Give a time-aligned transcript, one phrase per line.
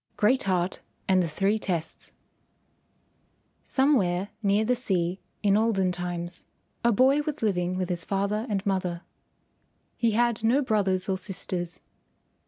[0.17, 2.11] GREAT HEART AND THE THREE TESTS
[3.63, 6.45] Somewhere near the sea in olden times
[6.83, 9.03] a boy was living with his father and mother.
[9.95, 11.81] He had no brothers or sisters.